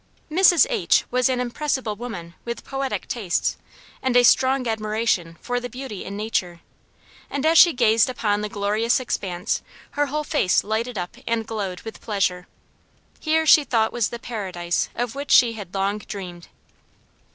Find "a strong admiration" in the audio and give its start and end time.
4.17-5.37